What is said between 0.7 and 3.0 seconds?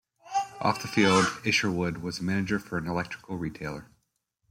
the field Isherwood was a manager for an